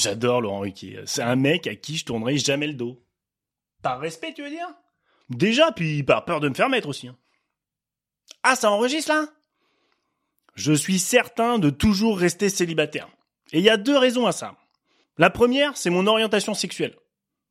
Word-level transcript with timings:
J'adore 0.00 0.40
Laurent 0.40 0.60
Ruquier. 0.60 1.02
C'est 1.04 1.20
un 1.22 1.36
mec 1.36 1.66
à 1.66 1.74
qui 1.74 1.98
je 1.98 2.06
tournerai 2.06 2.38
jamais 2.38 2.66
le 2.66 2.72
dos. 2.72 3.04
Par 3.82 4.00
respect, 4.00 4.32
tu 4.32 4.42
veux 4.42 4.48
dire? 4.48 4.68
Déjà, 5.28 5.72
puis 5.72 6.02
par 6.02 6.24
peur 6.24 6.40
de 6.40 6.48
me 6.48 6.54
faire 6.54 6.70
mettre 6.70 6.88
aussi. 6.88 7.08
hein. 7.08 7.18
Ah, 8.42 8.56
ça 8.56 8.70
enregistre 8.70 9.12
là? 9.12 9.26
Je 10.54 10.72
suis 10.72 10.98
certain 10.98 11.58
de 11.58 11.68
toujours 11.68 12.18
rester 12.18 12.48
célibataire. 12.48 13.08
Et 13.52 13.58
il 13.58 13.64
y 13.64 13.68
a 13.68 13.76
deux 13.76 13.98
raisons 13.98 14.26
à 14.26 14.32
ça. 14.32 14.56
La 15.18 15.28
première, 15.28 15.76
c'est 15.76 15.90
mon 15.90 16.06
orientation 16.06 16.54
sexuelle. 16.54 16.96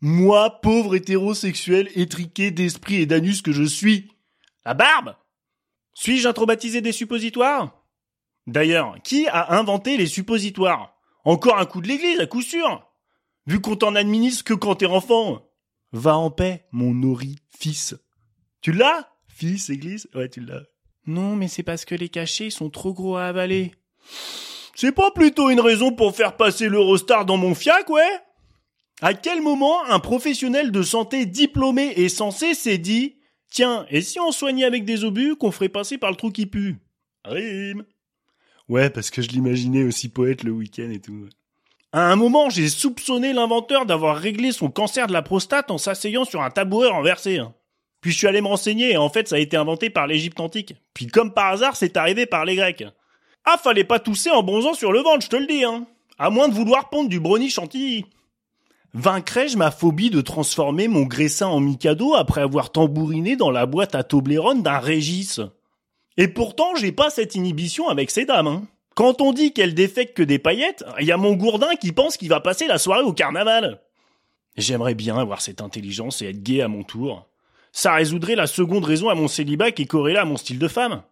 Moi, 0.02 0.60
pauvre 0.62 0.96
hétérosexuel, 0.96 1.90
étriqué 1.94 2.50
d'esprit 2.50 3.02
et 3.02 3.06
d'anus 3.06 3.44
que 3.44 3.52
je 3.52 3.64
suis. 3.64 4.12
La 4.66 4.74
barbe? 4.74 5.16
Suis-je 5.94 6.28
un 6.28 6.34
traumatisé 6.34 6.82
des 6.82 6.94
suppositoires? 6.94 7.84
D'ailleurs, 8.48 8.96
qui 9.04 9.28
a 9.28 9.54
inventé 9.54 9.98
les 9.98 10.08
suppositoires? 10.08 10.99
Encore 11.30 11.60
un 11.60 11.66
coup 11.68 11.80
de 11.80 11.88
l'église, 11.88 12.20
à 12.20 12.26
coup 12.26 12.42
sûr 12.42 12.90
Vu 13.46 13.62
qu'on 13.62 13.76
t'en 13.76 13.94
administre 13.94 14.44
que 14.44 14.56
quand 14.56 14.74
t'es 14.74 14.88
enfant. 14.88 15.48
Va 15.92 16.18
en 16.18 16.32
paix, 16.32 16.66
mon 16.72 17.04
orifice. 17.04 17.94
Tu 18.62 18.72
l'as? 18.72 19.08
Fils, 19.28 19.70
église? 19.70 20.10
Ouais, 20.16 20.28
tu 20.28 20.40
l'as. 20.40 20.64
Non, 21.06 21.36
mais 21.36 21.48
c'est 21.48 21.62
parce 21.62 21.86
que 21.86 21.94
les 21.94 22.10
cachets 22.10 22.50
sont 22.50 22.72
trop 22.72 22.96
gros 22.96 23.16
à 23.16 23.26
avaler. 23.26 23.76
C'est 24.74 24.92
pas 24.92 25.12
plutôt 25.12 25.52
une 25.52 25.60
raison 25.60 25.92
pour 25.92 26.16
faire 26.16 26.36
passer 26.36 26.68
l'Eurostar 26.68 27.28
dans 27.28 27.38
mon 27.38 27.54
fiac, 27.54 27.88
ouais? 27.92 28.20
À 29.04 29.14
quel 29.14 29.44
moment 29.44 29.86
un 29.86 30.00
professionnel 30.00 30.72
de 30.72 30.82
santé 30.82 31.28
diplômé 31.28 31.94
et 31.96 32.10
censé 32.10 32.56
s'est 32.56 32.80
dit 32.80 33.18
Tiens, 33.52 33.86
et 33.92 34.02
si 34.02 34.20
on 34.20 34.32
soignait 34.32 34.66
avec 34.66 34.84
des 34.84 35.04
obus 35.04 35.36
qu'on 35.36 35.52
ferait 35.52 35.70
passer 35.70 36.00
par 36.00 36.10
le 36.10 36.18
trou 36.18 36.32
qui 36.32 36.48
pue? 36.48 36.80
Rime 37.24 37.86
Ouais, 38.70 38.90
parce 38.90 39.10
que 39.10 39.22
je 39.22 39.30
l'imaginais 39.30 39.84
aussi 39.84 40.10
poète 40.10 40.44
le 40.44 40.52
week-end 40.52 40.90
et 40.92 41.00
tout. 41.00 41.28
À 41.92 42.12
un 42.12 42.16
moment, 42.16 42.50
j'ai 42.52 42.70
soupçonné 42.70 43.34
l'inventeur 43.34 43.88
d'avoir 43.88 44.16
réglé 44.16 44.52
son 44.52 44.70
cancer 44.70 45.08
de 45.08 45.14
la 45.14 45.24
prostate 45.24 45.72
en 45.72 45.80
s'asseyant 45.80 46.24
sur 46.24 46.44
un 46.44 46.52
tabouret 46.52 46.90
renversé. 46.90 47.40
hein. 47.40 47.54
Puis 48.00 48.12
je 48.12 48.18
suis 48.18 48.28
allé 48.28 48.42
me 48.42 48.48
renseigner 48.48 48.92
et 48.92 48.98
en 48.98 49.10
fait 49.10 49.28
ça 49.28 49.36
a 49.36 49.40
été 49.40 49.58
inventé 49.58 49.90
par 49.90 50.08
l'Égypte 50.08 50.40
antique. 50.40 50.76
Puis 50.94 51.08
comme 51.08 51.34
par 51.34 51.52
hasard, 51.52 51.76
c'est 51.76 51.98
arrivé 51.98 52.26
par 52.26 52.46
les 52.46 52.56
Grecs. 52.56 52.86
Ah, 53.44 53.58
fallait 53.58 53.84
pas 53.84 54.00
tousser 54.00 54.30
en 54.30 54.44
bronzant 54.44 54.74
sur 54.74 54.92
le 54.92 55.00
ventre, 55.00 55.26
je 55.26 55.30
te 55.30 55.36
le 55.36 55.48
dis, 55.48 55.64
hein. 55.64 55.86
À 56.18 56.30
moins 56.30 56.48
de 56.48 56.54
vouloir 56.54 56.90
pondre 56.90 57.10
du 57.10 57.20
brownie 57.20 57.50
chantilly. 57.50 58.06
Vaincrais-je 58.94 59.58
ma 59.58 59.72
phobie 59.72 60.10
de 60.10 60.22
transformer 60.22 60.88
mon 60.88 61.04
graissin 61.04 61.48
en 61.48 61.60
Mikado 61.60 62.14
après 62.16 62.42
avoir 62.42 62.72
tambouriné 62.72 63.36
dans 63.36 63.52
la 63.52 63.66
boîte 63.66 63.96
à 63.96 64.04
Toblerone 64.04 64.64
d'un 64.64 64.80
Régis? 64.80 65.42
Et 66.20 66.28
pourtant, 66.28 66.76
j'ai 66.76 66.92
pas 66.92 67.10
cette 67.10 67.36
inhibition 67.36 67.88
avec 67.88 68.12
ces 68.12 68.26
dames, 68.26 68.48
hein. 68.48 68.68
Quand 68.94 69.22
on 69.22 69.32
dit 69.32 69.54
qu'elles 69.54 69.74
défectent 69.74 70.18
que 70.18 70.24
des 70.24 70.38
paillettes, 70.38 70.84
il 71.00 71.06
y 71.06 71.14
a 71.14 71.18
mon 71.18 71.34
gourdin 71.34 71.74
qui 71.78 71.94
pense 71.94 72.18
qu'il 72.18 72.28
va 72.28 72.42
passer 72.42 72.68
la 72.68 72.78
soirée 72.78 73.04
au 73.04 73.14
carnaval. 73.14 73.80
J'aimerais 74.58 74.96
bien 74.96 75.18
avoir 75.18 75.40
cette 75.40 75.62
intelligence 75.62 76.22
et 76.22 76.28
être 76.28 76.44
gay 76.44 76.60
à 76.60 76.68
mon 76.68 76.84
tour. 76.84 77.26
Ça 77.72 77.94
résoudrait 77.94 78.36
la 78.36 78.48
seconde 78.48 78.84
raison 78.84 79.08
à 79.08 79.16
mon 79.16 79.30
célibat 79.30 79.72
qui 79.72 79.84
est 79.84 79.86
corrélée 79.86 80.20
à 80.20 80.26
mon 80.26 80.36
style 80.36 80.60
de 80.60 80.68
femme. 80.68 81.04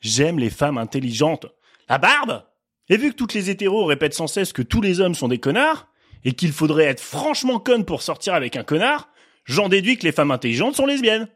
J'aime 0.00 0.38
les 0.38 0.48
femmes 0.48 0.78
intelligentes. 0.78 1.44
La 1.90 1.98
barbe 1.98 2.42
Et 2.88 2.96
vu 2.96 3.10
que 3.10 3.16
toutes 3.16 3.34
les 3.34 3.50
hétéros 3.50 3.84
répètent 3.84 4.14
sans 4.14 4.28
cesse 4.28 4.54
que 4.54 4.62
tous 4.62 4.80
les 4.80 5.00
hommes 5.00 5.14
sont 5.14 5.28
des 5.28 5.40
connards, 5.40 5.88
et 6.24 6.32
qu'il 6.32 6.52
faudrait 6.52 6.84
être 6.84 7.02
franchement 7.02 7.58
conne 7.58 7.84
pour 7.84 8.00
sortir 8.00 8.32
avec 8.32 8.56
un 8.56 8.64
connard, 8.64 9.10
j'en 9.44 9.68
déduis 9.68 9.98
que 9.98 10.04
les 10.04 10.12
femmes 10.12 10.30
intelligentes 10.30 10.76
sont 10.76 10.86
lesbiennes. 10.86 11.28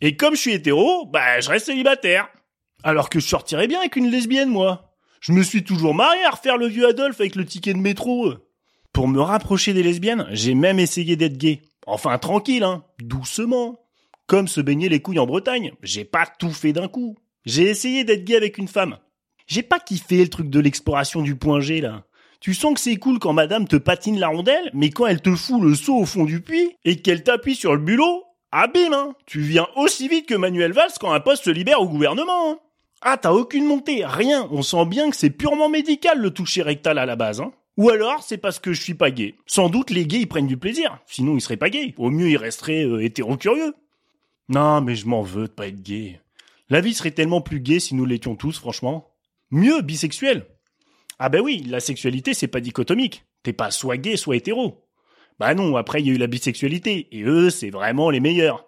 Et 0.00 0.16
comme 0.16 0.34
je 0.34 0.40
suis 0.40 0.54
hétéro, 0.54 1.04
bah 1.04 1.40
je 1.40 1.50
reste 1.50 1.66
célibataire. 1.66 2.30
Alors 2.84 3.08
que 3.08 3.18
je 3.18 3.26
sortirais 3.26 3.66
bien 3.66 3.80
avec 3.80 3.96
une 3.96 4.10
lesbienne, 4.10 4.50
moi. 4.50 4.92
Je 5.20 5.32
me 5.32 5.42
suis 5.42 5.64
toujours 5.64 5.94
marié 5.94 6.22
à 6.24 6.32
refaire 6.32 6.58
le 6.58 6.66
vieux 6.66 6.86
Adolphe 6.86 7.18
avec 7.18 7.34
le 7.34 7.46
ticket 7.46 7.72
de 7.72 7.78
métro. 7.78 8.34
Pour 8.92 9.08
me 9.08 9.22
rapprocher 9.22 9.72
des 9.72 9.82
lesbiennes, 9.82 10.26
j'ai 10.30 10.54
même 10.54 10.78
essayé 10.78 11.16
d'être 11.16 11.38
gay. 11.38 11.62
Enfin 11.86 12.18
tranquille, 12.18 12.62
hein, 12.62 12.84
doucement. 13.00 13.80
Comme 14.26 14.48
se 14.48 14.60
baigner 14.60 14.90
les 14.90 15.00
couilles 15.00 15.18
en 15.18 15.26
Bretagne, 15.26 15.72
j'ai 15.82 16.04
pas 16.04 16.26
tout 16.38 16.52
fait 16.52 16.74
d'un 16.74 16.88
coup. 16.88 17.16
J'ai 17.46 17.62
essayé 17.62 18.04
d'être 18.04 18.24
gay 18.24 18.36
avec 18.36 18.58
une 18.58 18.68
femme. 18.68 18.98
J'ai 19.46 19.62
pas 19.62 19.80
kiffé 19.80 20.22
le 20.22 20.28
truc 20.28 20.50
de 20.50 20.60
l'exploration 20.60 21.22
du 21.22 21.36
point 21.36 21.60
G, 21.60 21.80
là. 21.80 22.04
Tu 22.40 22.52
sens 22.52 22.74
que 22.74 22.80
c'est 22.80 22.96
cool 22.96 23.18
quand 23.18 23.32
madame 23.32 23.66
te 23.66 23.76
patine 23.76 24.20
la 24.20 24.28
rondelle, 24.28 24.70
mais 24.74 24.90
quand 24.90 25.06
elle 25.06 25.22
te 25.22 25.34
fout 25.34 25.62
le 25.62 25.74
seau 25.74 25.96
au 25.96 26.04
fond 26.04 26.26
du 26.26 26.42
puits 26.42 26.76
et 26.84 27.00
qu'elle 27.00 27.22
t'appuie 27.22 27.54
sur 27.54 27.72
le 27.72 27.80
bulot, 27.80 28.24
bim, 28.52 28.92
hein, 28.92 29.14
tu 29.24 29.40
viens 29.40 29.66
aussi 29.76 30.08
vite 30.08 30.26
que 30.26 30.34
Manuel 30.34 30.72
Valls 30.72 30.92
quand 31.00 31.12
un 31.12 31.20
poste 31.20 31.44
se 31.44 31.50
libère 31.50 31.80
au 31.80 31.88
gouvernement. 31.88 32.50
hein. 32.52 32.58
Ah, 33.06 33.18
t'as 33.18 33.32
aucune 33.32 33.66
montée, 33.66 34.02
rien. 34.06 34.48
On 34.50 34.62
sent 34.62 34.86
bien 34.86 35.10
que 35.10 35.16
c'est 35.16 35.28
purement 35.28 35.68
médical 35.68 36.18
le 36.18 36.30
toucher 36.30 36.62
rectal 36.62 36.96
à 36.96 37.04
la 37.04 37.16
base, 37.16 37.42
hein. 37.42 37.52
Ou 37.76 37.90
alors, 37.90 38.22
c'est 38.22 38.38
parce 38.38 38.58
que 38.58 38.72
je 38.72 38.80
suis 38.80 38.94
pas 38.94 39.10
gay. 39.10 39.34
Sans 39.46 39.68
doute, 39.68 39.90
les 39.90 40.06
gays, 40.06 40.20
ils 40.20 40.26
prennent 40.26 40.46
du 40.46 40.56
plaisir. 40.56 40.98
Sinon, 41.06 41.36
ils 41.36 41.42
seraient 41.42 41.58
pas 41.58 41.68
gays. 41.68 41.92
Au 41.98 42.08
mieux, 42.08 42.30
ils 42.30 42.38
resteraient 42.38 42.84
euh, 42.84 43.04
hétéro-curieux. 43.04 43.74
Non, 44.48 44.80
mais 44.80 44.94
je 44.94 45.06
m'en 45.06 45.20
veux 45.20 45.48
de 45.48 45.52
pas 45.52 45.66
être 45.66 45.82
gay. 45.82 46.18
La 46.70 46.80
vie 46.80 46.94
serait 46.94 47.10
tellement 47.10 47.42
plus 47.42 47.60
gaie 47.60 47.78
si 47.78 47.94
nous 47.94 48.06
l'étions 48.06 48.36
tous, 48.36 48.58
franchement. 48.58 49.10
Mieux, 49.50 49.82
bisexuel. 49.82 50.46
Ah 51.18 51.28
ben 51.28 51.42
oui, 51.42 51.62
la 51.68 51.80
sexualité, 51.80 52.32
c'est 52.32 52.48
pas 52.48 52.60
dichotomique. 52.60 53.24
T'es 53.42 53.52
pas 53.52 53.70
soit 53.70 53.98
gay, 53.98 54.16
soit 54.16 54.36
hétéro. 54.36 54.86
Bah 55.38 55.54
non, 55.54 55.76
après, 55.76 56.00
il 56.00 56.06
y 56.06 56.10
a 56.10 56.14
eu 56.14 56.18
la 56.18 56.26
bisexualité. 56.26 57.08
Et 57.12 57.22
eux, 57.24 57.50
c'est 57.50 57.70
vraiment 57.70 58.08
les 58.08 58.20
meilleurs. 58.20 58.66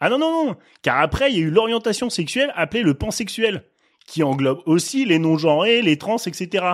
Ah 0.00 0.08
non, 0.10 0.18
non, 0.18 0.46
non. 0.46 0.56
Car 0.82 1.00
après, 1.00 1.30
il 1.30 1.36
y 1.38 1.40
a 1.40 1.44
eu 1.46 1.50
l'orientation 1.50 2.10
sexuelle 2.10 2.52
appelée 2.54 2.82
le 2.82 2.94
pansexuel. 2.94 3.64
Qui 4.06 4.22
englobe 4.22 4.60
aussi 4.66 5.04
les 5.04 5.18
non-genrés, 5.18 5.82
les 5.82 5.98
trans, 5.98 6.16
etc. 6.18 6.64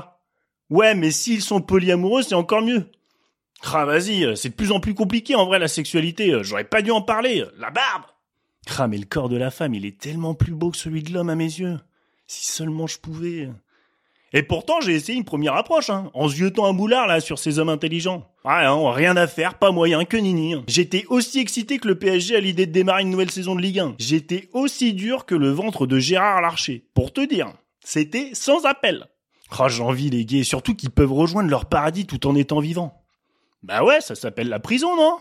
Ouais, 0.68 0.94
mais 0.94 1.10
s'ils 1.10 1.40
sont 1.42 1.62
polyamoureux, 1.62 2.22
c'est 2.22 2.34
encore 2.34 2.60
mieux. 2.62 2.90
Ah, 3.72 3.84
vas-y, 3.86 4.24
euh, 4.24 4.34
c'est 4.34 4.50
de 4.50 4.54
plus 4.54 4.72
en 4.72 4.80
plus 4.80 4.92
compliqué 4.94 5.34
en 5.34 5.46
vrai 5.46 5.58
la 5.58 5.68
sexualité. 5.68 6.32
euh, 6.32 6.42
J'aurais 6.42 6.64
pas 6.64 6.82
dû 6.82 6.90
en 6.90 7.00
parler. 7.00 7.40
euh, 7.42 7.50
La 7.58 7.70
barbe 7.70 8.02
Ah, 8.78 8.86
mais 8.88 8.98
le 8.98 9.06
corps 9.06 9.28
de 9.30 9.36
la 9.36 9.50
femme, 9.50 9.72
il 9.74 9.86
est 9.86 9.98
tellement 10.00 10.34
plus 10.34 10.52
beau 10.52 10.70
que 10.70 10.76
celui 10.76 11.02
de 11.02 11.12
l'homme 11.12 11.30
à 11.30 11.34
mes 11.36 11.44
yeux. 11.44 11.78
Si 12.26 12.46
seulement 12.46 12.86
je 12.86 12.98
pouvais. 12.98 13.48
Et 14.34 14.42
pourtant, 14.42 14.80
j'ai 14.80 14.92
essayé 14.94 15.18
une 15.18 15.24
première 15.24 15.54
approche, 15.54 15.90
hein, 15.90 16.10
en 16.14 16.26
ziotant 16.28 16.64
un 16.66 16.72
boulard, 16.72 17.06
là, 17.06 17.20
sur 17.20 17.38
ces 17.38 17.58
hommes 17.58 17.68
intelligents. 17.68 18.26
Ah, 18.44 18.66
hein, 18.70 18.92
rien 18.92 19.16
à 19.16 19.26
faire, 19.26 19.58
pas 19.58 19.72
moyen 19.72 20.04
que 20.06 20.16
nini. 20.16 20.54
hein. 20.54 20.64
J'étais 20.66 21.04
aussi 21.08 21.38
excité 21.38 21.78
que 21.78 21.88
le 21.88 21.98
PSG 21.98 22.36
à 22.36 22.40
l'idée 22.40 22.64
de 22.66 22.72
démarrer 22.72 23.02
une 23.02 23.10
nouvelle 23.10 23.30
saison 23.30 23.54
de 23.54 23.60
Ligue 23.60 23.80
1. 23.80 23.96
J'étais 23.98 24.48
aussi 24.52 24.94
dur 24.94 25.26
que 25.26 25.34
le 25.34 25.50
ventre 25.50 25.86
de 25.86 25.98
Gérard 25.98 26.40
Larcher. 26.40 26.86
Pour 26.94 27.12
te 27.12 27.20
dire, 27.26 27.52
c'était 27.84 28.30
sans 28.32 28.64
appel. 28.64 29.06
Ah, 29.58 29.68
j'envie 29.68 30.08
les 30.08 30.24
gays, 30.24 30.44
surtout 30.44 30.74
qu'ils 30.74 30.90
peuvent 30.90 31.12
rejoindre 31.12 31.50
leur 31.50 31.66
paradis 31.66 32.06
tout 32.06 32.26
en 32.26 32.34
étant 32.34 32.60
vivants. 32.60 33.02
Bah 33.62 33.84
ouais, 33.84 34.00
ça 34.00 34.14
s'appelle 34.14 34.48
la 34.48 34.60
prison, 34.60 34.96
non? 34.96 35.18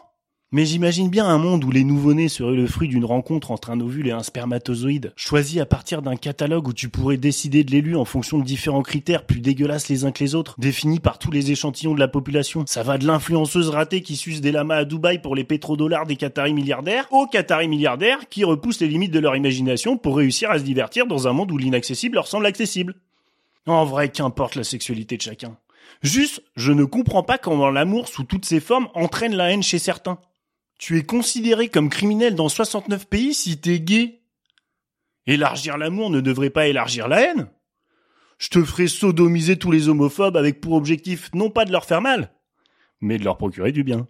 Mais 0.54 0.66
j'imagine 0.66 1.08
bien 1.08 1.26
un 1.26 1.38
monde 1.38 1.64
où 1.64 1.72
les 1.72 1.86
nouveau-nés 1.86 2.28
seraient 2.28 2.58
le 2.58 2.68
fruit 2.68 2.90
d'une 2.90 3.06
rencontre 3.06 3.52
entre 3.52 3.70
un 3.70 3.80
ovule 3.80 4.10
et 4.10 4.12
un 4.12 4.22
spermatozoïde, 4.22 5.14
choisi 5.16 5.62
à 5.62 5.66
partir 5.66 6.02
d'un 6.02 6.18
catalogue 6.18 6.68
où 6.68 6.74
tu 6.74 6.90
pourrais 6.90 7.16
décider 7.16 7.64
de 7.64 7.72
l'élu 7.72 7.96
en 7.96 8.04
fonction 8.04 8.38
de 8.38 8.44
différents 8.44 8.82
critères 8.82 9.26
plus 9.26 9.40
dégueulasses 9.40 9.88
les 9.88 10.04
uns 10.04 10.12
que 10.12 10.22
les 10.22 10.36
autres, 10.36 10.56
définis 10.58 11.00
par 11.00 11.20
tous 11.20 11.32
les 11.32 11.52
échantillons 11.52 11.94
de 11.94 12.02
la 12.02 12.10
population. 12.10 12.66
Ça 12.68 12.84
va 12.84 12.98
de 12.98 13.08
l'influenceuse 13.08 13.70
ratée 13.70 14.02
qui 14.02 14.18
suce 14.18 14.42
des 14.42 14.52
lamas 14.52 14.76
à 14.76 14.84
Dubaï 14.84 15.20
pour 15.20 15.38
les 15.38 15.46
pétrodollars 15.46 16.06
des 16.06 16.18
Qataris 16.18 16.54
milliardaires, 16.54 17.08
aux 17.12 17.28
Qataris 17.28 17.70
milliardaires 17.70 18.28
qui 18.30 18.44
repoussent 18.44 18.82
les 18.82 18.90
limites 18.90 19.14
de 19.14 19.20
leur 19.20 19.38
imagination 19.38 19.96
pour 19.96 20.18
réussir 20.18 20.52
à 20.52 20.60
se 20.60 20.64
divertir 20.66 21.08
dans 21.08 21.30
un 21.30 21.32
monde 21.32 21.54
où 21.54 21.58
l'inaccessible 21.58 22.16
leur 22.16 22.28
semble 22.28 22.46
accessible. 22.46 22.96
En 23.68 23.86
vrai, 23.86 24.10
qu'importe 24.10 24.56
la 24.56 24.66
sexualité 24.66 25.16
de 25.16 25.22
chacun. 25.22 25.56
Juste, 26.02 26.44
je 26.58 26.74
ne 26.74 26.84
comprends 26.84 27.24
pas 27.24 27.38
comment 27.38 27.70
l'amour 27.70 28.10
sous 28.10 28.26
toutes 28.26 28.46
ses 28.46 28.60
formes 28.60 28.90
entraîne 28.96 29.34
la 29.34 29.52
haine 29.52 29.64
chez 29.64 29.80
certains. 29.80 30.20
Tu 30.82 30.98
es 30.98 31.04
considéré 31.04 31.70
comme 31.70 31.90
criminel 31.92 32.34
dans 32.34 32.50
69 32.50 33.06
pays 33.06 33.36
si 33.36 33.62
t'es 33.62 33.80
gay. 33.80 34.24
Élargir 35.28 35.78
l'amour 35.78 36.10
ne 36.10 36.22
devrait 36.22 36.50
pas 36.50 36.66
élargir 36.66 37.08
la 37.08 37.22
haine. 37.22 37.52
Je 38.40 38.50
te 38.50 38.64
ferai 38.64 38.88
sodomiser 38.88 39.60
tous 39.60 39.70
les 39.70 39.90
homophobes 39.90 40.38
avec 40.38 40.60
pour 40.60 40.74
objectif 40.74 41.30
non 41.36 41.52
pas 41.52 41.66
de 41.66 41.72
leur 41.72 41.86
faire 41.86 42.02
mal, 42.02 42.34
mais 43.00 43.20
de 43.20 43.24
leur 43.24 43.38
procurer 43.38 43.72
du 43.72 43.84
bien. 43.84 44.00